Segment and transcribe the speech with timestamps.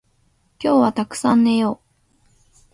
[0.59, 2.21] 今日はたくさん寝よう